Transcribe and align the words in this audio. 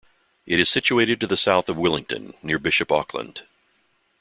It 0.47 0.59
is 0.59 0.67
situated 0.67 1.21
to 1.21 1.27
the 1.27 1.37
south 1.37 1.69
of 1.69 1.75
Willington, 1.75 2.33
near 2.41 2.57
Bishop 2.57 2.91
Auckland. 2.91 3.43